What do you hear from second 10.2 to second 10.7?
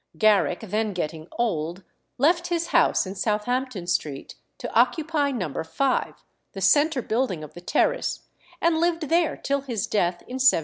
in 1779.